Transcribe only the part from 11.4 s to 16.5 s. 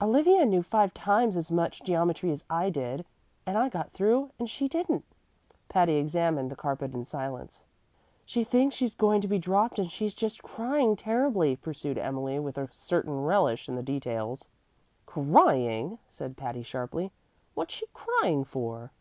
pursued Emily, with a certain relish in the details. "Crying!" said